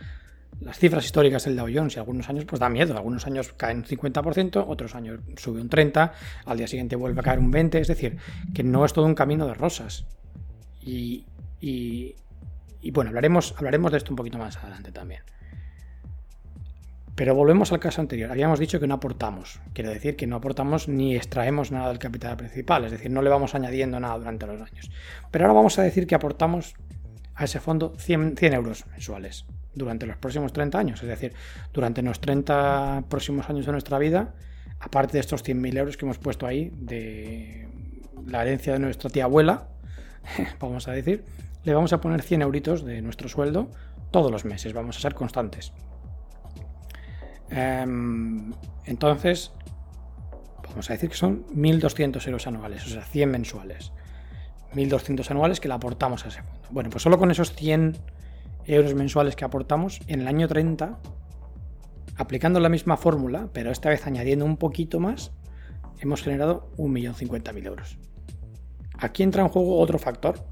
[0.62, 2.96] las cifras históricas del Dow Jones y algunos años pues da miedo.
[2.96, 6.12] Algunos años caen un 50%, otros años sube un 30%,
[6.46, 7.80] al día siguiente vuelve a caer un 20%.
[7.80, 8.18] Es decir,
[8.54, 10.06] que no es todo un camino de rosas.
[10.82, 11.26] Y,
[11.60, 12.16] y,
[12.92, 15.22] bueno, hablaremos, hablaremos de esto un poquito más adelante también.
[17.16, 18.32] Pero volvemos al caso anterior.
[18.32, 19.60] Habíamos dicho que no aportamos.
[19.74, 22.86] Quiere decir que no aportamos ni extraemos nada del capital principal.
[22.86, 24.92] Es decir, no le vamos añadiendo nada durante los años.
[25.30, 26.76] Pero ahora vamos a decir que aportamos
[27.36, 31.02] a ese fondo 100, 100 euros mensuales durante los próximos 30 años.
[31.02, 31.34] Es decir,
[31.74, 34.34] durante los 30 próximos años de nuestra vida,
[34.80, 37.68] aparte de estos 100.000 euros que hemos puesto ahí de
[38.26, 39.70] la herencia de nuestra tía abuela,
[40.60, 41.24] vamos a decir,
[41.64, 43.70] le vamos a poner 100 euritos de nuestro sueldo
[44.12, 44.74] todos los meses.
[44.74, 45.72] Vamos a ser constantes.
[47.50, 48.54] Em,
[48.86, 49.52] entonces,
[50.70, 53.92] vamos a decir que son 1.200 euros anuales, o sea, 100 mensuales.
[54.74, 56.68] 1.200 anuales que le aportamos a ese fondo.
[56.72, 57.98] Bueno, pues solo con esos 100
[58.66, 61.00] euros mensuales que aportamos, en el año 30,
[62.16, 65.32] aplicando la misma fórmula, pero esta vez añadiendo un poquito más,
[66.00, 67.98] hemos generado 1.050.000 euros.
[68.98, 70.46] Aquí entra en juego otro factor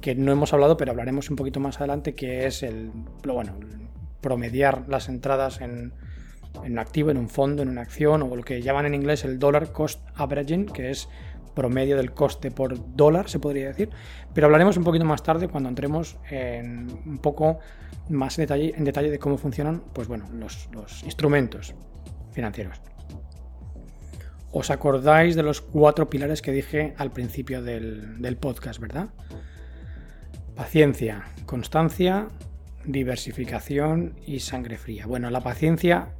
[0.00, 2.90] que no hemos hablado, pero hablaremos un poquito más adelante, que es el,
[3.24, 3.54] bueno,
[4.20, 5.94] promediar las entradas en,
[6.64, 9.24] en un activo, en un fondo, en una acción, o lo que llaman en inglés
[9.24, 11.08] el dollar cost averaging, que es
[11.56, 13.88] promedio del coste por dólar, se podría decir,
[14.32, 17.58] pero hablaremos un poquito más tarde cuando entremos en un poco
[18.10, 21.74] más en detalle, en detalle de cómo funcionan pues bueno, los, instrumentos
[22.30, 22.80] financieros.
[24.52, 29.08] ¿Os acordáis de los cuatro pilares que dije al principio del, del podcast, verdad?
[30.54, 32.28] Paciencia, constancia,
[32.84, 35.06] diversificación y sangre fría.
[35.06, 36.10] Bueno, la paciencia,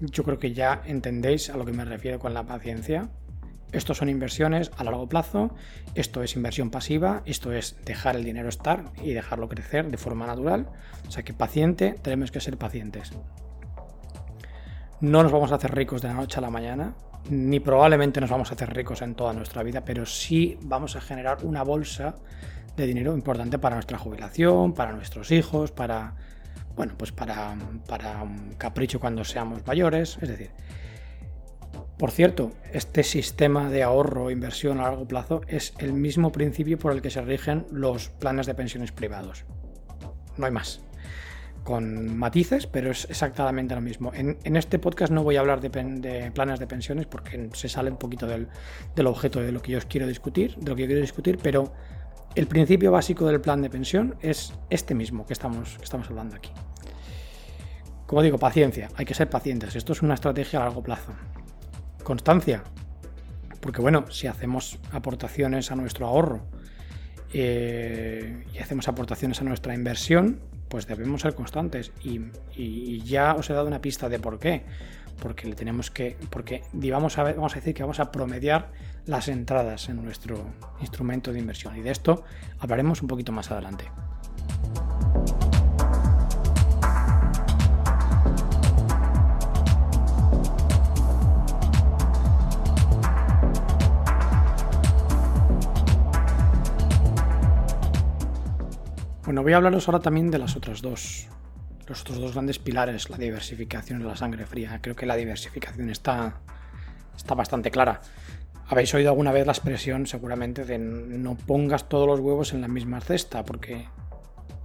[0.00, 3.10] yo creo que ya entendéis a lo que me refiero con la paciencia
[3.72, 5.54] Esto son inversiones a largo plazo,
[5.94, 10.26] esto es inversión pasiva, esto es dejar el dinero estar y dejarlo crecer de forma
[10.26, 10.68] natural.
[11.06, 13.12] O sea que paciente, tenemos que ser pacientes.
[15.00, 16.94] No nos vamos a hacer ricos de la noche a la mañana,
[17.30, 21.00] ni probablemente nos vamos a hacer ricos en toda nuestra vida, pero sí vamos a
[21.00, 22.14] generar una bolsa
[22.76, 26.14] de dinero importante para nuestra jubilación, para nuestros hijos, para
[26.78, 27.56] bueno, pues para,
[27.88, 30.50] para un capricho cuando seamos mayores, es decir,
[31.98, 36.78] por cierto, este sistema de ahorro e inversión a largo plazo es el mismo principio
[36.78, 39.44] por el que se rigen los planes de pensiones privados.
[40.36, 40.80] No hay más.
[41.64, 44.12] Con matices, pero es exactamente lo mismo.
[44.14, 47.96] En, este podcast no voy a hablar de, planes de pensiones porque se sale un
[47.96, 48.48] poquito del,
[49.04, 51.72] objeto de lo que yo os quiero discutir, de lo que yo quiero discutir, pero
[52.36, 56.36] el principio básico del plan de pensión es este mismo que estamos, que estamos hablando
[56.36, 56.52] aquí.
[58.06, 59.74] Como digo, paciencia, hay que ser pacientes.
[59.74, 61.12] Esto es una estrategia a largo plazo
[62.08, 62.64] constancia.
[63.60, 66.40] Porque bueno, si hacemos aportaciones a nuestro ahorro
[67.34, 70.40] eh, y hacemos aportaciones a nuestra inversión,
[70.70, 71.92] pues debemos ser constantes.
[72.02, 74.64] Y, ya os he dado una pista de por qué.
[75.20, 76.16] Porque le tenemos que.
[76.30, 78.70] Porque vamos a, vamos a decir que vamos a promediar
[79.04, 80.46] las entradas en nuestro
[80.80, 81.76] instrumento de inversión.
[81.76, 82.24] Y de esto
[82.58, 83.84] hablaremos un poquito más adelante.
[99.28, 101.28] Bueno, voy a hablaros ahora también de las otras dos,
[101.86, 104.78] los otros dos grandes pilares, la diversificación y la sangre fría.
[104.80, 106.40] Creo que la diversificación está,
[107.14, 108.00] está bastante clara.
[108.68, 112.68] Habéis oído alguna vez la expresión seguramente de no pongas todos los huevos en la
[112.68, 113.86] misma cesta, porque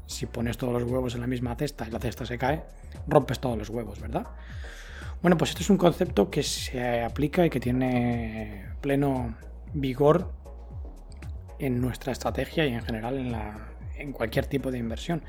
[0.05, 2.63] si pones todos los huevos en la misma cesta y la cesta se cae,
[3.05, 4.27] rompes todos los huevos, ¿verdad?
[5.21, 9.35] Bueno, pues esto es un concepto que se aplica y que tiene pleno
[9.73, 10.31] vigor
[11.59, 13.72] en nuestra estrategia y en general en la,
[14.03, 15.23] en cualquier tipo de inversión.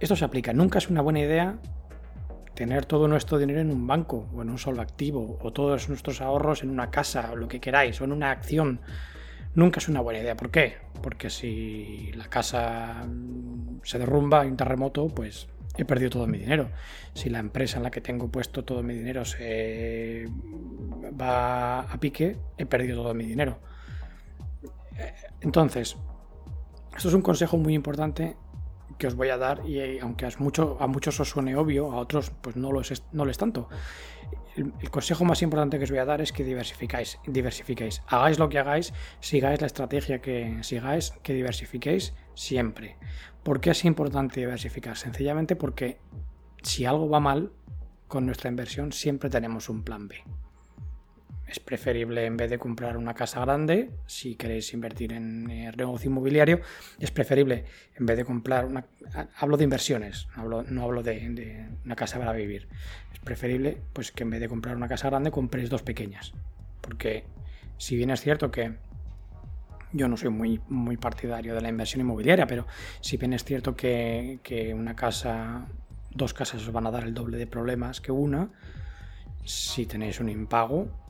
[0.00, 0.52] Esto se aplica.
[0.52, 1.58] Nunca es una buena idea
[2.54, 6.20] tener todo nuestro dinero en un banco o en un solo activo o todos nuestros
[6.20, 8.80] ahorros en una casa o lo que queráis o en una acción.
[9.54, 10.36] Nunca es una buena idea.
[10.36, 10.76] ¿Por qué?
[11.02, 13.06] Porque si la casa
[13.82, 16.70] se derrumba, hay un terremoto, pues he perdido todo mi dinero.
[17.12, 20.24] Si la empresa en la que tengo puesto todo mi dinero se
[21.20, 23.58] va a pique, he perdido todo mi dinero.
[25.40, 25.96] Entonces,
[26.96, 28.36] esto es un consejo muy importante
[28.98, 31.92] que os voy a dar y eh, aunque a, mucho, a muchos os suene obvio,
[31.92, 33.68] a otros pues no lo es, no tanto.
[34.56, 38.02] El, consejo más importante que os voy a dar es que diversificáis, diversifiquéis.
[38.06, 42.96] Hagáis lo que hagáis, sigáis la estrategia que sigáis, que diversifiquéis siempre.
[43.42, 44.96] ¿Por qué es importante diversificar?
[44.96, 45.98] Sencillamente porque
[46.62, 47.52] si algo va mal
[48.06, 50.22] con nuestra inversión, siempre tenemos un plan B
[51.46, 56.10] es preferible en vez de comprar una casa grande, si queréis invertir en eh, negocio
[56.10, 56.60] inmobiliario,
[56.98, 57.64] es preferible
[57.96, 58.86] en vez de comprar una...
[59.36, 62.68] Hablo de inversiones, no hablo, de, una casa para vivir.
[63.12, 66.32] Es preferible pues que en vez de comprar una casa grande compréis dos pequeñas.
[66.80, 67.24] Porque
[67.76, 68.74] si bien es cierto que
[69.92, 72.66] yo no soy muy, muy partidario de la inversión inmobiliaria, pero
[73.00, 75.66] si bien es cierto que, que una casa,
[76.10, 78.50] dos casas os van a dar el doble de problemas que una,
[79.44, 81.03] si tenéis un impago,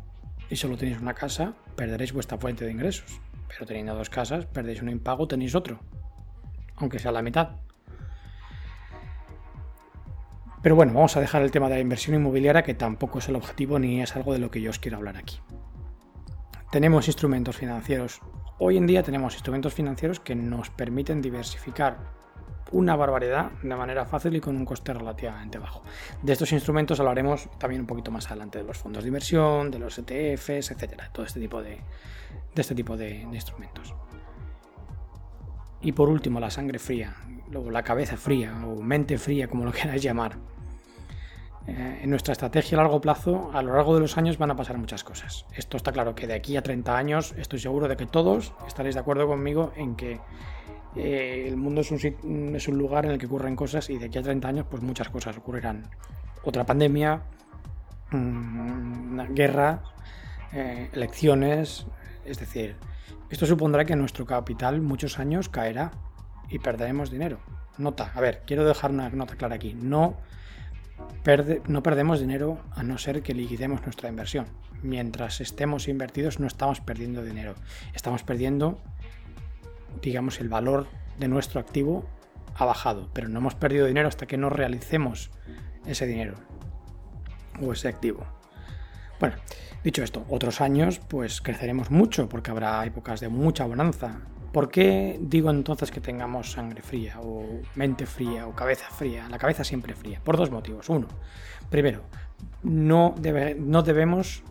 [0.51, 3.21] y solo tenéis una casa, perderéis vuestra fuente de ingresos.
[3.49, 5.81] Pero teniendo dos casas, perdéis un impago, tenéis otro.
[6.77, 7.51] Aunque sea la mitad.
[10.63, 13.37] Pero bueno, vamos a dejar el tema de la inversión inmobiliaria, que tampoco es el
[13.37, 15.39] objetivo ni es algo de lo que yo os quiero hablar aquí.
[16.73, 18.21] Tenemos instrumentos financieros.
[18.59, 21.99] Hoy en día tenemos instrumentos financieros que nos permiten diversificar
[22.75, 25.83] una barbaridad de manera fácil y con un coste relativamente bajo.
[26.23, 29.79] De estos instrumentos hablaremos también un poquito más adelante de los fondos de inversión, de
[29.79, 31.81] los ETFs, etcétera, todo este tipo de,
[32.55, 33.95] este tipo de, instrumentos.
[35.81, 37.15] Y por último, la sangre fría,
[37.51, 40.37] luego la cabeza fría o mente fría, como lo queráis llamar.
[41.67, 44.57] Eh, en nuestra estrategia a largo plazo, a lo largo de los años van a
[44.57, 45.47] pasar muchas cosas.
[45.55, 48.97] Esto está claro que de aquí a 30 años estoy seguro de que todos estaréis
[48.97, 50.21] de acuerdo conmigo en que
[50.97, 54.07] eh, el mundo es un, es un lugar en el que ocurren cosas y de
[54.07, 55.89] aquí a 30 años pues muchas cosas ocurrirán.
[56.45, 57.23] Otra pandemia,
[58.11, 59.83] mm, una guerra,
[60.53, 61.87] eh, elecciones,
[62.25, 62.77] es decir,
[63.31, 65.91] esto supondrá que nuestro capital muchos años caerá
[66.49, 67.39] y perderemos dinero.
[67.79, 69.75] Nota, a ver, quiero dejar una nota clara aquí.
[69.75, 70.17] No
[71.25, 74.47] perdemos dinero a no ser que liquidemos nuestra inversión.
[74.83, 77.55] Mientras estemos invertidos no estamos perdiendo dinero.
[77.95, 78.79] Estamos perdiendo
[80.03, 80.87] digamos, el valor
[81.19, 82.05] de nuestro activo
[82.57, 85.31] ha bajado, pero no hemos perdido dinero hasta que no realicemos
[85.87, 86.35] ese dinero
[87.61, 88.25] o ese activo.
[89.21, 89.37] Bueno,
[89.83, 94.21] dicho esto, otros años pues creceremos mucho porque habrá épocas de mucha bonanza.
[94.53, 99.29] ¿Por qué digo entonces que tengamos sangre fría o mente fría o cabeza fría?
[99.29, 100.89] La cabeza siempre fría, por dos motivos.
[100.89, 101.09] Uno,
[101.71, 102.03] primero,
[102.63, 103.17] no,
[103.59, 104.45] no debemos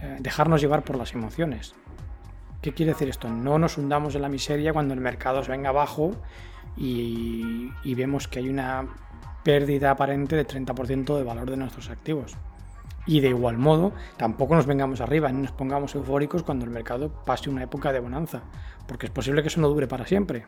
[0.00, 1.76] eh, dejarnos llevar por las emociones.
[2.62, 3.28] ¿Qué quiere decir esto?
[3.28, 6.12] No nos hundamos en la miseria cuando el mercado se venga abajo
[6.76, 8.86] y, vemos que hay una
[9.42, 12.36] pérdida aparente de 30% de valor de nuestros activos.
[13.04, 17.10] Y de igual modo, tampoco nos vengamos arriba ni nos pongamos eufóricos cuando el mercado
[17.26, 18.42] pase una época de bonanza,
[18.86, 20.46] porque es posible que eso no dure para siempre.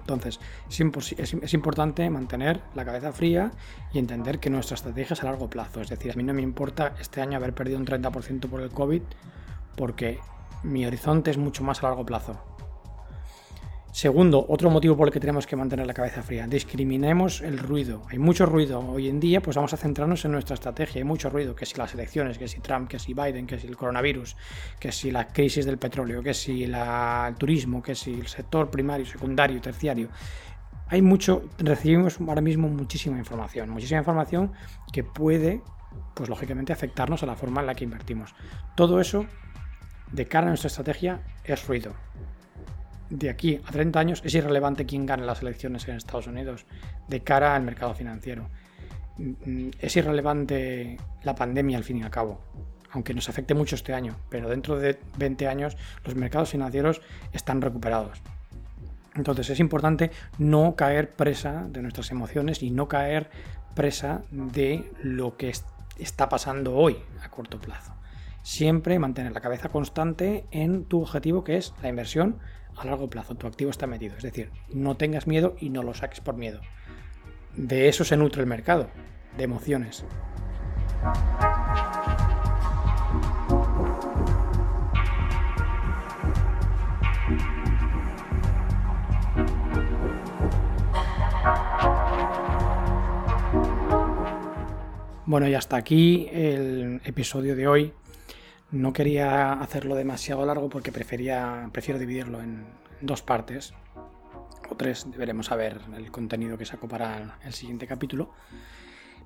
[0.00, 0.40] Entonces,
[0.70, 3.52] es, importante mantener la cabeza fría
[3.92, 5.82] y entender que nuestra estrategia es a largo plazo.
[5.82, 8.70] Es decir, a mí no me importa este año haber perdido un 30% por el
[8.70, 9.02] COVID,
[9.76, 10.18] porque
[10.62, 12.40] mi horizonte es mucho más a largo plazo.
[13.92, 18.02] Segundo, otro motivo por el que tenemos que mantener la cabeza fría, discriminemos el ruido.
[18.08, 21.00] Hay mucho ruido hoy en día, pues vamos a centrarnos en nuestra estrategia.
[21.00, 23.66] Hay mucho ruido, que si las elecciones, que si Trump, que si Biden, que si
[23.66, 24.34] el coronavirus,
[24.80, 26.74] que si la crisis del petróleo, que si el
[27.36, 30.08] turismo, que si el sector primario, secundario, terciario.
[30.88, 34.52] Hay mucho, recibimos ahora mismo muchísima información, muchísima información
[34.90, 35.60] que puede,
[36.14, 38.34] pues lógicamente, afectarnos a la forma en la que invertimos.
[38.74, 39.26] Todo eso,
[40.12, 41.94] de cara a nuestra estrategia, es ruido
[43.12, 46.64] de aquí a 30 años es irrelevante quién gane las elecciones en Estados Unidos
[47.08, 48.48] de cara al mercado financiero.
[49.18, 52.40] Mm, es irrelevante la pandemia al fin y al cabo,
[52.90, 57.02] aunque nos afecte mucho este año, pero dentro de 20 años los mercados financieros
[57.32, 58.18] están recuperados.
[59.14, 63.28] Entonces es importante no caer presa de nuestras emociones y no caer
[63.74, 65.52] presa de lo que
[65.98, 67.92] está pasando hoy a corto plazo.
[68.42, 72.38] Siempre mantener la cabeza constante en tu objetivo que es la inversión
[72.76, 73.36] a largo plazo.
[73.36, 74.16] Tu activo está metido.
[74.16, 76.60] Es decir, no tengas miedo y no lo saques por miedo.
[77.56, 78.90] De eso se nutre el mercado,
[79.36, 80.04] de emociones.
[95.24, 97.92] Bueno, y hasta aquí el episodio de hoy.
[98.72, 102.64] No quería hacerlo demasiado largo porque prefería, prefiero dividirlo en
[103.02, 103.74] dos partes,
[104.68, 108.30] o tres, deberemos saber el contenido que saco para el siguiente capítulo.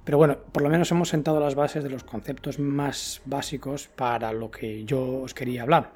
[0.04, 4.32] Pero bueno, por lo menos hemos sentado las bases de los conceptos más básicos para
[4.32, 5.92] lo que yo os quería hablar.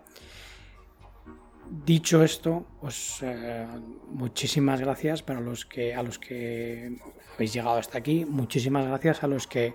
[1.85, 3.67] Dicho esto, pues eh,
[4.09, 6.99] muchísimas gracias para los que a los que
[7.35, 9.75] habéis llegado hasta aquí, muchísimas gracias a los que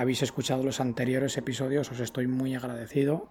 [0.00, 3.28] habéis escuchado los anteriores episodios, os estoy muy agradecido.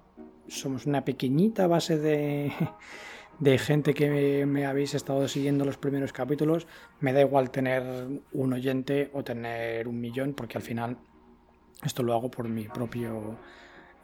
[0.47, 1.97] Somos una pequeñita base
[3.39, 6.67] de, gente que me, habéis estado siguiendo los primeros capítulos.
[6.99, 10.97] Me da igual tener un oyente o tener un millón, porque al final
[11.83, 13.39] esto lo hago por mi propio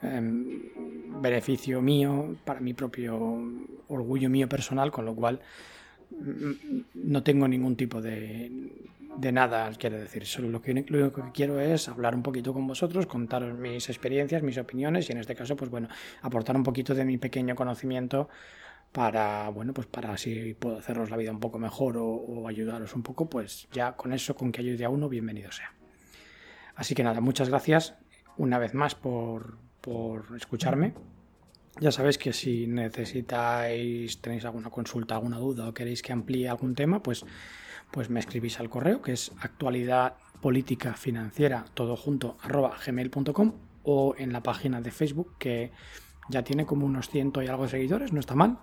[0.02, 3.44] em, beneficio mío, para mi propio
[3.86, 5.40] orgullo mío personal, con lo cual
[6.94, 8.50] no tengo ningún tipo de,
[9.16, 10.26] de nada quiero decir.
[10.26, 14.42] Solo lo, que, único que quiero es hablar un poquito con vosotros, contaros mis experiencias,
[14.42, 15.88] mis opiniones y en este caso, pues bueno,
[16.22, 18.28] aportar un poquito de mi pequeño conocimiento
[18.92, 23.02] para, bueno, pues para si puedo haceros la vida un poco mejor o, ayudaros un
[23.02, 25.72] poco, pues ya con eso, con que ayude a uno, bienvenido sea.
[26.74, 27.94] Así que nada, muchas gracias
[28.36, 30.94] una vez más por, por escucharme.
[31.80, 36.74] Ya sabéis que si necesitáis, tenéis alguna consulta, alguna duda o queréis que amplíe algún
[36.74, 37.24] tema, pues
[37.90, 43.52] pues me escribís al correo que es actualidad política financiera todo junto arroba gmail.com
[43.84, 45.70] o en la página de Facebook que
[46.28, 48.58] ya tiene como unos ciento y algo de seguidores, no está mal.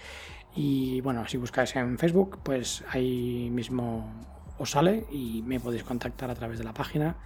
[0.54, 4.12] y bueno, si buscáis en Facebook, pues ahí mismo
[4.58, 7.16] os sale y me podéis contactar a través de la página.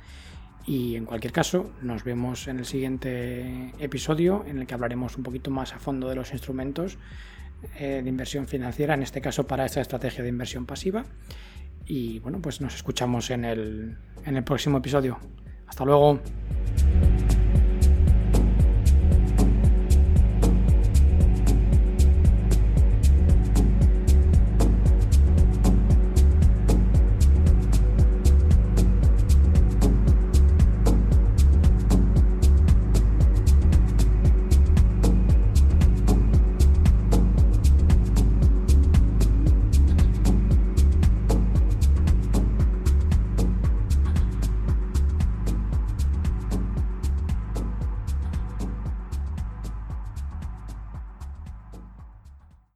[0.67, 5.25] Y en cualquier caso, nos vemos en el siguiente episodio en el que hablaremos un
[5.25, 6.99] poquito más a fondo de los instrumentos
[7.79, 11.05] eh, de inversión financiera, en este caso para esta estrategia de inversión pasiva.
[11.87, 15.19] Y bueno, pues nos escuchamos en el, en el próximo episodio.
[15.67, 16.21] Hasta luego.